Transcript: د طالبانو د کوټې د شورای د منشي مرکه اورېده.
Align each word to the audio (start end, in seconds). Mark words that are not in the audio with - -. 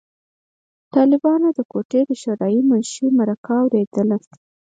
د 0.83 0.83
طالبانو 0.95 1.47
د 1.57 1.59
کوټې 1.71 2.01
د 2.05 2.11
شورای 2.21 2.55
د 2.63 2.67
منشي 2.69 3.07
مرکه 3.19 3.55
اورېده. 3.63 4.35